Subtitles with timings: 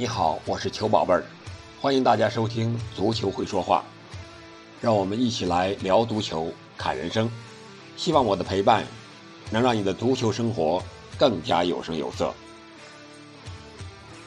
[0.00, 1.22] 你好，我是球宝贝儿，
[1.78, 3.84] 欢迎大家收听《足球会说话》，
[4.80, 7.30] 让我们一起来聊足球、看人生。
[7.98, 8.82] 希望我的陪伴
[9.50, 10.82] 能让你的足球生活
[11.18, 12.32] 更加有声有色。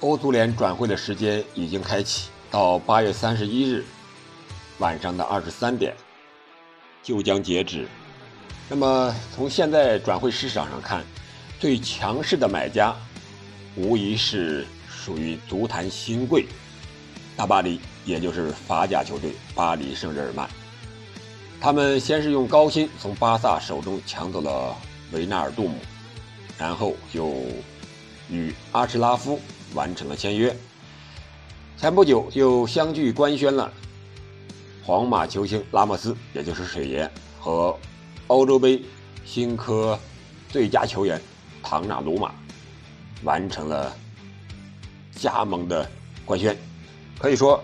[0.00, 3.84] 欧足联转会的时间已经开启，到八月三十一日
[4.78, 5.94] 晚上的二十三点
[7.00, 7.86] 就将截止。
[8.68, 11.04] 那么从现在转会市场上看，
[11.60, 12.92] 最强势的买家
[13.76, 14.66] 无疑是
[15.02, 16.44] 属于足坛新贵
[17.36, 20.48] 大巴黎，也就是法甲球队巴黎圣日耳曼。
[21.60, 24.76] 他们先是用高薪从巴萨手中抢走了
[25.12, 25.78] 维纳尔杜姆，
[26.58, 27.34] 然后又
[28.30, 29.40] 与阿什拉夫
[29.74, 30.54] 完成了签约。
[31.78, 33.72] 前不久又相继官宣了
[34.84, 37.76] 皇马球星拉莫斯，也就是水爷和。
[38.26, 38.80] 欧洲杯
[39.24, 39.98] 新科
[40.48, 41.20] 最佳球员
[41.64, 42.32] 唐纳鲁马
[43.24, 43.92] 完成了
[45.20, 45.86] 加盟的
[46.24, 46.56] 官宣，
[47.18, 47.62] 可以说，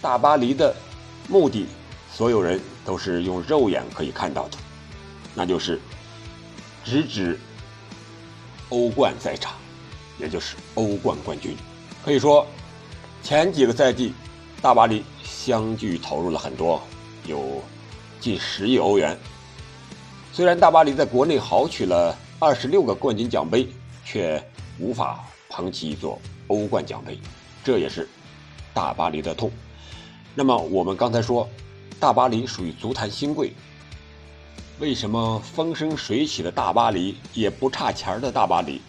[0.00, 0.72] 大巴黎的
[1.28, 1.66] 目的，
[2.12, 4.56] 所有人都是用肉眼可以看到的，
[5.34, 5.80] 那就是
[6.84, 7.36] 直指
[8.68, 9.54] 欧冠赛场，
[10.16, 11.56] 也就是欧冠冠军。
[12.04, 12.46] 可以说，
[13.20, 14.14] 前几个赛季，
[14.60, 16.80] 大巴黎相继投入了很多。
[17.26, 17.60] 有
[18.20, 19.18] 近十亿欧元。
[20.32, 23.68] 虽然大巴黎在国内豪取了二十六个冠军奖杯，
[24.04, 24.42] 却
[24.82, 27.16] 无法捧起一座欧冠奖杯，
[27.62, 28.08] 这也是
[28.74, 29.48] 大巴黎的痛。
[30.34, 31.48] 那么我们刚才说，
[32.00, 33.52] 大巴黎属于足坛新贵，
[34.80, 38.82] 为什么风生水起的大巴黎也不差钱的大巴黎，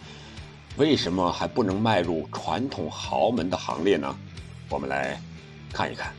[0.76, 4.12] 为什么还不能迈入传统豪门的行列呢？
[4.68, 5.20] 我们来
[5.72, 6.12] 看一看。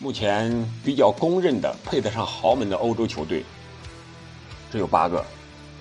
[0.00, 3.44] 目前比较公认的配得上豪门的欧洲球队
[4.72, 5.22] 只有八个，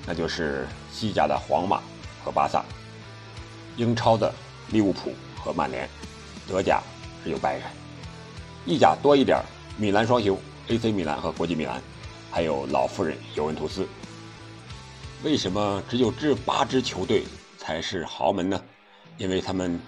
[0.05, 1.81] 那就是西甲的皇马
[2.27, 2.61] 和巴萨，
[3.77, 4.33] 英超的
[4.71, 5.89] 利物浦和曼联，
[6.45, 6.83] 德甲
[7.23, 7.63] 只有拜仁，
[8.65, 9.41] 意甲多一点，
[9.77, 10.37] 米兰双雄
[10.67, 11.81] AC 米兰和国际米兰，
[12.29, 13.87] 还有老妇人尤文图斯。
[15.23, 17.23] 为什么只有这八支球队
[17.57, 18.61] 才是豪门呢？
[19.17, 19.79] 因为他们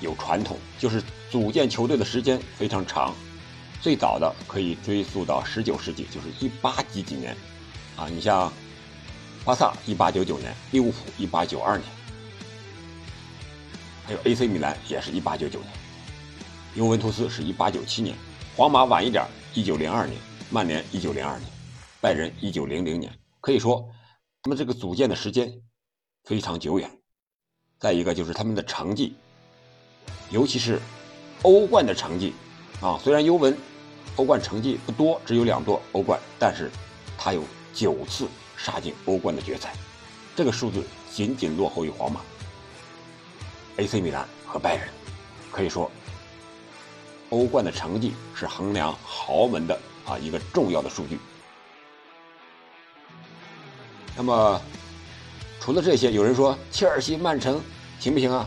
[0.00, 3.12] 有传统，就是组建球队的时间非常长。
[3.80, 7.36] 最早的可以追溯到十九世纪，就是一八几几年，
[7.96, 8.52] 啊，你像
[9.44, 11.84] 巴萨一八九九年，利物浦一八九二年，
[14.08, 15.70] 还有 AC 米兰也是一八九九年，
[16.74, 18.16] 尤文图斯是一八九七年，
[18.56, 21.50] 皇马晚一点，一九零二年，曼联一九零二年，
[22.00, 23.86] 拜仁一九零零年，可以说
[24.42, 25.52] 他们这个组建的时间
[26.24, 26.90] 非常久远。
[27.78, 29.14] 再一个就是他们的成绩，
[30.30, 30.80] 尤其是
[31.42, 32.32] 欧冠的成绩。
[32.80, 33.54] 啊，虽然尤文
[34.16, 36.70] 欧冠成绩不多，只有两座欧冠，但是
[37.18, 37.44] 他有
[37.74, 38.26] 九次
[38.56, 39.74] 杀进欧冠的决赛，
[40.34, 40.82] 这个数字
[41.12, 42.22] 仅仅落后于皇马、
[43.78, 44.86] AC 米兰和拜仁。
[45.50, 45.90] 可以说，
[47.30, 51.18] 欧冠的成绩是衡量豪门的啊一个重要的数据。
[54.14, 54.60] 那么，
[55.58, 57.60] 除了这些，有人说切尔西、曼城
[57.98, 58.46] 行不行啊？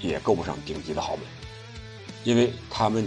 [0.00, 1.24] 也够不上顶级的豪门，
[2.24, 3.06] 因为他们。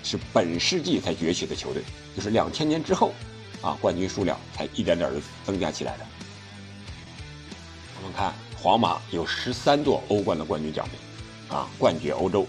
[0.00, 1.82] 是本世纪才崛起的球队，
[2.16, 3.12] 就是两千年之后，
[3.60, 6.06] 啊，冠军数量才一点点的增加起来的。
[7.98, 12.44] 我们看，皇马有十三座欧冠的冠军奖杯，啊，冠绝欧洲，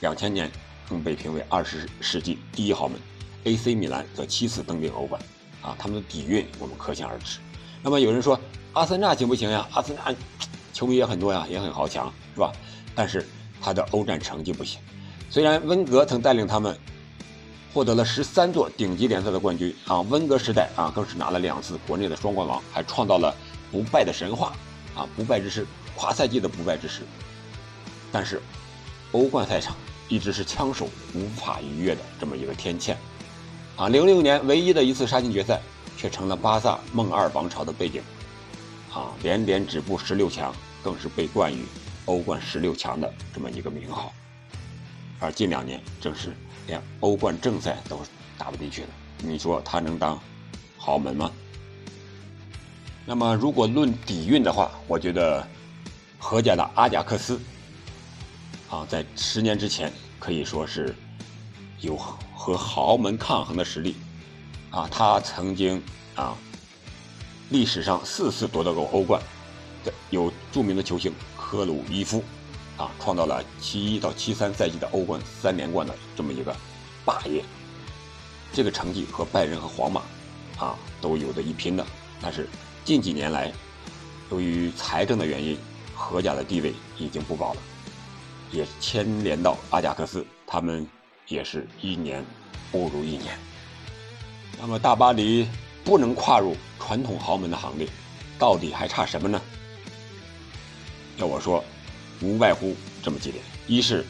[0.00, 0.50] 两千年
[0.88, 2.98] 更被评为二十世纪第一豪门。
[3.44, 5.20] AC 米兰则七次登顶欧冠，
[5.60, 7.40] 啊，他们的底蕴我们可想而知。
[7.82, 8.40] 那么有人说，
[8.72, 9.68] 阿森纳行不行呀？
[9.72, 10.14] 阿森纳
[10.72, 12.50] 球迷也很多呀，也很豪强，是吧？
[12.94, 13.28] 但是
[13.60, 14.80] 他的欧战成绩不行，
[15.28, 16.74] 虽然温格曾带领他们。
[17.72, 20.00] 获得了十三座顶级联赛的冠军啊！
[20.00, 23.32] 温格时代啊，更是拿了两次国内的双冠王，还创造了
[23.70, 24.52] 不败的神话
[25.00, 25.08] 啊！
[25.16, 25.66] 不败之师，
[25.96, 27.00] 跨赛季的不败之师。
[28.12, 28.40] 但是，
[29.12, 29.74] 欧冠赛场
[30.08, 32.94] 一直是枪手无法逾越的这么一个天堑
[33.76, 33.88] 啊！
[33.88, 35.58] 零六年唯一的一次杀进决赛，
[35.96, 38.02] 却成了巴萨梦二王朝的背景
[38.92, 39.12] 啊！
[39.22, 41.64] 连连止步十六强，更是被冠以
[42.04, 44.12] 欧冠十六强的这么一个名号。
[45.18, 46.34] 而近两年，正是。
[46.66, 48.00] 连欧冠正赛都
[48.38, 48.88] 打不进去了，
[49.18, 50.16] 你说他能当
[50.78, 51.32] 豪门吗？
[53.10, 55.44] 那么如果论底蕴的话，我觉得
[56.16, 57.40] 荷甲的阿贾克斯
[58.68, 60.94] 啊，在十年之前可以说是
[61.80, 63.96] 有和豪门抗衡的实力
[64.70, 64.86] 啊。
[64.88, 65.82] 他曾经
[66.14, 66.36] 啊
[67.48, 69.20] 历史上四次夺得过欧冠，
[70.10, 72.22] 有著名的球星克鲁伊夫。
[72.76, 76.54] 啊，创造了七一到七三赛季的欧冠三连冠的这么一个
[77.04, 77.44] 霸业，
[78.52, 80.00] 这个成绩和拜仁和皇马
[80.58, 81.84] 啊都有的一拼的。
[82.22, 82.48] 但是
[82.90, 83.52] 近几年来，
[84.32, 85.56] 由于财政的原因
[85.94, 87.60] 荷甲的地位已经不保了，
[88.50, 90.84] 也牵连到阿贾克斯，他们
[91.28, 92.24] 也是一年
[92.72, 93.38] 不如一年。
[94.60, 95.46] 那么大巴黎
[95.84, 97.86] 不能跨入传统豪门的行列，
[98.40, 99.40] 到底还差什么呢？
[101.16, 101.62] 要我说，
[102.20, 104.04] 无外乎这么几点：一是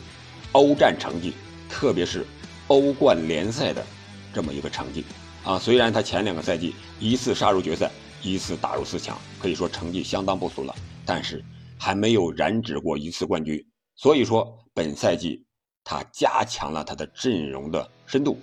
[0.53, 1.35] 欧战成绩，
[1.69, 2.25] 特别是
[2.69, 3.85] 欧冠联赛的
[4.33, 5.05] 这么一个成绩
[5.45, 5.59] 啊。
[5.59, 7.91] 虽然他前两个赛季一次杀入决赛，
[8.23, 10.75] 一次打入四强，可以说成绩相当不俗了，
[11.05, 11.45] 但是
[11.79, 13.65] 还没有染指过一次冠军。
[13.97, 15.45] 所以说，本赛季
[15.85, 18.39] 他加强了他的阵容的深度。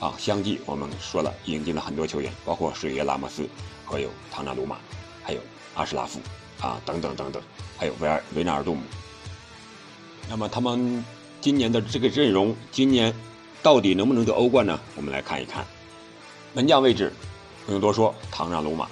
[0.00, 3.48] 啊，相继我们说了，引进了很多球员，包括水耶拉莫斯，
[3.84, 4.76] 还有唐纳鲁马，
[5.22, 5.40] 还有
[5.74, 6.18] 阿什拉夫，
[6.60, 7.40] 啊，等等等等，
[7.78, 8.82] 还有维尔维纳尔杜姆。
[10.28, 11.04] 那么他们
[11.40, 13.14] 今年的这个阵容，今年
[13.62, 14.76] 到底能不能得欧冠呢？
[14.96, 15.64] 我们来看一看，
[16.52, 17.12] 门将位置
[17.66, 18.88] 不用多说，唐纳鲁马，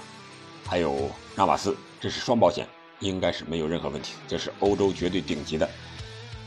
[0.67, 2.67] 还有纳瓦斯，这是双保险，
[2.99, 5.69] 应该是没有任何问题，这是欧洲绝对顶级的。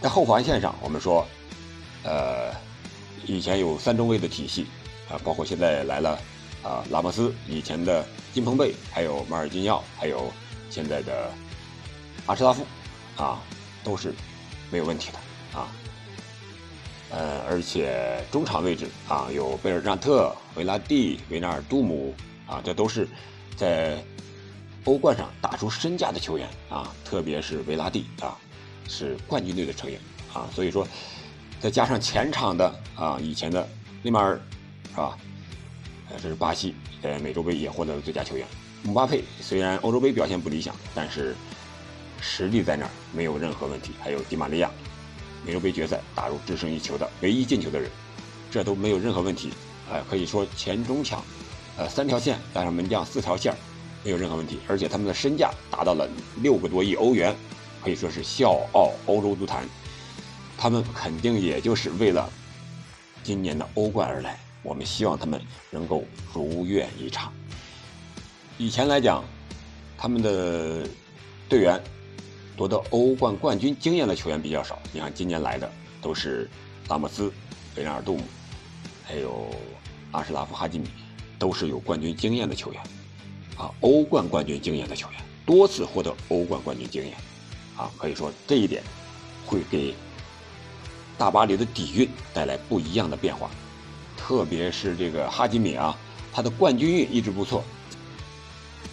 [0.01, 1.27] 在后防线上，我们说，
[2.05, 2.53] 呃。
[3.27, 4.67] 以前有三中卫的体系，
[5.09, 6.19] 啊，包括现在来了，
[6.63, 8.05] 啊，拉莫斯，以前的
[8.35, 10.31] 金彭贝，还有马尔金奥，还有
[10.69, 11.31] 现在的
[12.27, 12.67] 阿什拉夫，
[13.17, 13.41] 啊，
[13.83, 14.15] 都是
[14.71, 15.19] 没有问题的，
[17.15, 22.13] 呃，而且中场位置啊，有贝尔纳特、维拉蒂、维纳尔杜姆，
[22.45, 23.07] 啊，这都是
[23.57, 24.03] 在
[24.85, 28.37] 欧冠上打出身价的球员，啊，特别是维拉蒂，啊，
[28.89, 30.01] 是冠军队的成员，
[30.33, 30.87] 啊，所以说。
[31.61, 33.67] 再加上前场的啊，以前的
[34.03, 34.39] 内马尔，
[34.91, 35.17] 是吧？
[36.11, 38.47] 呃，这是巴西在美洲杯也获得了最佳球员。
[38.83, 41.35] 姆巴佩虽然欧洲杯表现不理想，但是
[42.21, 43.93] 实力在那儿，没有任何问题。
[44.03, 44.71] 还有迪玛利亚，
[45.45, 47.91] 美洲杯决赛打入制胜一球的唯一进球的人，
[48.51, 49.51] 这都没有任何问题。
[49.91, 51.23] 呃，可以说前中抢，
[51.77, 53.55] 呃，三条线加上门将四条线，
[54.03, 54.59] 没有任何问题。
[54.67, 56.09] 而且他们的身价达到了
[56.43, 57.37] 六个多亿欧元，
[57.83, 59.69] 可以说是笑傲欧洲足坛。
[60.57, 62.31] 他们肯定也就是为了
[63.23, 64.39] 今年的欧冠而来。
[64.63, 65.39] 我们希望他们
[65.71, 66.03] 能够
[66.33, 67.31] 如愿以偿。
[68.57, 69.23] 以前来讲，
[69.99, 70.89] 他们的
[71.51, 71.79] 队员
[72.57, 74.79] 夺得欧冠冠军经验的球员比较少。
[74.93, 75.71] 你看今年来的
[76.01, 76.49] 都是
[76.89, 77.33] 拉莫斯、
[77.77, 78.23] 维纳尔杜姆，
[79.05, 79.51] 还有
[80.13, 80.89] 阿什拉夫·哈基米，
[81.39, 82.83] 都是有冠军经验的球员。
[83.57, 87.15] 啊，欧冠冠军经验的球员，多次获得欧冠冠军经验。
[87.77, 88.83] 啊，可以说这一点
[89.47, 89.95] 会给。
[91.17, 93.49] 大巴黎的底蕴带来不一样的变化，
[94.17, 95.97] 特别是这个哈基米啊，
[96.33, 97.63] 他的冠军运一直不错。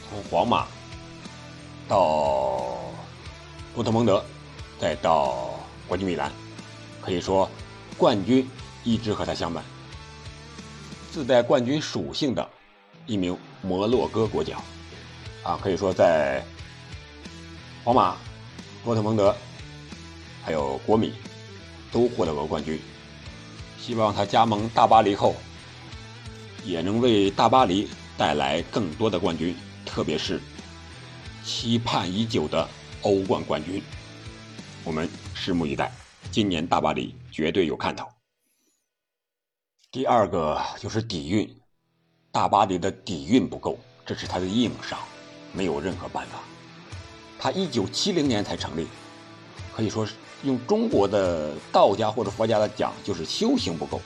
[0.07, 0.67] 从皇马
[1.87, 2.77] 到
[3.73, 4.23] 多特蒙德，
[4.79, 6.31] 再到国际米兰，
[7.01, 7.49] 可以说
[7.97, 8.47] 冠军
[8.83, 9.63] 一直和他相伴。
[11.11, 12.49] 自带冠军属性的
[13.05, 14.61] 一名摩洛哥国脚
[15.43, 16.43] 啊，可以说在
[17.83, 18.15] 皇马、
[18.83, 19.35] 多特蒙德
[20.43, 21.13] 还有国米。
[21.93, 22.79] 都获得过冠军，
[23.77, 25.35] 希望他加盟大巴黎后，
[26.63, 29.53] 也能为大巴黎带来更多的冠军，
[29.85, 30.39] 特别是
[31.43, 32.65] 期盼已久的
[33.03, 33.81] 欧冠冠军。
[34.83, 35.91] 我们拭目以待，
[36.31, 38.07] 今年大巴黎绝对有看头。
[39.91, 41.55] 第二个就是底蕴，
[42.31, 44.97] 大巴黎的底蕴不够，这是他的硬伤，
[45.53, 46.39] 没有任何办法。
[47.39, 48.87] 他一九七零年才成立，
[49.75, 50.13] 可以说是。
[50.43, 54.01] 用中国的道家或者佛家的讲，就是修行不够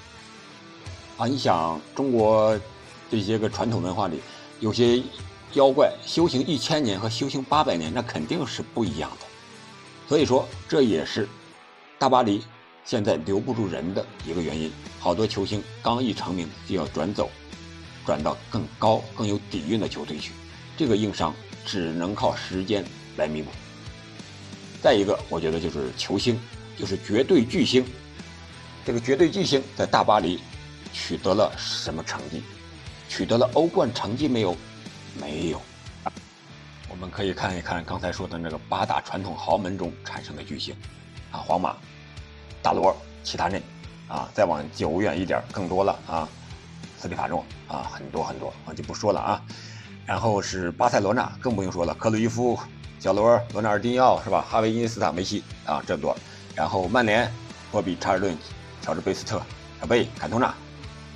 [1.17, 1.25] 啊！
[1.27, 2.59] 你想，中国
[3.09, 4.19] 这些个传统文化里，
[4.59, 5.01] 有些
[5.55, 9.25] 妖怪修行一千年和修行八百年，那肯定是不一样的。
[10.05, 11.27] 所以说，这也是
[11.97, 12.43] 大巴黎
[12.83, 14.69] 现在留不住人的一个原因。
[14.99, 17.29] 好多球星刚一成名就要转走，
[18.05, 20.33] 转到更高、更有底蕴的球队去，
[20.75, 21.33] 这个硬伤
[21.65, 22.83] 只能靠时间
[23.15, 23.49] 来弥补。
[24.83, 26.37] 再一个，我觉得就是球星，
[26.77, 27.85] 就是绝对巨星。
[28.85, 30.37] 这个绝对巨星在大巴黎
[30.91, 32.43] 取得了什么成绩？
[33.07, 34.53] 取得了欧冠成绩没有？
[35.19, 35.61] 没有。
[36.87, 40.75] 我们可以看一看刚才说的那个八大传统豪门中产生的巨星，
[41.31, 41.75] 啊，皇马、
[42.61, 43.61] 大罗、齐达内，
[44.07, 46.29] 啊，再往久远一点更多了啊，
[46.97, 49.41] 斯蒂法诺啊，很多很多，我就不说了啊。
[50.05, 52.57] 然后是巴塞罗那，更不用说了，克鲁伊夫。
[52.97, 54.45] 小罗、罗纳尔迪奥是吧？
[54.49, 56.15] 哈维、伊斯塔、梅西啊，这么多。
[56.55, 57.31] 然后曼联，
[57.71, 58.35] 波比、查尔顿、
[58.81, 59.41] 乔治、贝斯特、
[59.79, 60.53] 小贝、坎通纳，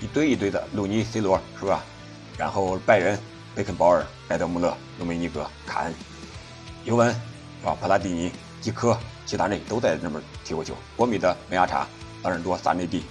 [0.01, 0.67] 一堆一堆的。
[0.73, 1.83] 鲁尼、C 罗是吧？
[2.37, 3.17] 然后拜仁，
[3.55, 5.93] 贝肯鲍尔、莱德穆勒、卢梅尼格、卡恩、
[6.85, 7.09] 尤文
[7.59, 7.75] 是吧？
[7.79, 10.75] 普拉蒂尼、基科、齐达内都在那边踢过球。
[10.95, 11.87] 国米的梅阿查、
[12.23, 13.03] 奥尔多、萨内蒂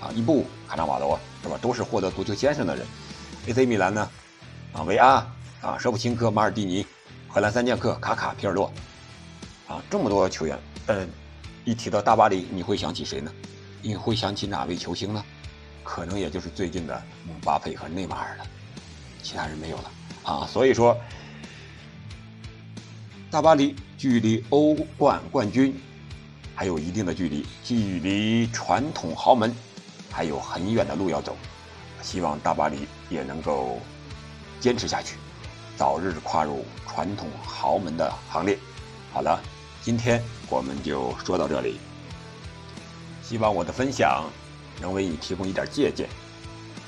[0.00, 1.56] 啊，伊布、卡纳瓦罗是吧？
[1.60, 2.86] 都是获得足球先生的人。
[3.46, 4.10] AC 米兰呢？
[4.72, 5.26] 啊，维阿
[5.60, 6.86] 啊，舍甫琴科、马尔蒂尼。
[7.28, 8.70] 荷兰三剑客卡卡、皮尔洛，
[9.66, 11.06] 啊，这么多球员，呃，
[11.64, 13.32] 一提到大巴黎，你会想起谁呢？
[13.80, 15.24] 你会想起哪位球星呢？
[15.82, 18.46] 可能也就是最近的姆巴佩和内马尔了，
[19.32, 19.90] 其他人没有了
[20.24, 20.46] 啊。
[20.46, 20.94] 所以说，
[23.30, 25.74] 大巴黎距离欧冠冠军
[26.54, 29.54] 还有一定的距离，距离传统豪门
[30.10, 31.34] 还有很远的路要走。
[32.02, 33.80] 希望大巴黎也能够
[34.60, 35.16] 坚持下去，
[35.78, 38.58] 早日跨入传统豪门的行列。
[39.14, 39.40] 好了，
[39.80, 41.78] 今天我们就说到这里。
[43.22, 44.28] 希望我的分享
[44.78, 46.06] 能为你提供一点借鉴。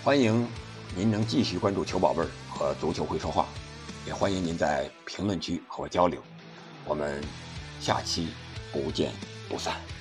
[0.02, 0.46] 欢迎
[0.96, 3.46] 您能继续关注球宝贝和足球会说话，
[4.06, 6.22] 也欢迎您在评论区和我交流。
[6.84, 7.20] 我们
[7.80, 8.28] 下期
[8.72, 9.12] 不见
[9.48, 9.93] 不散。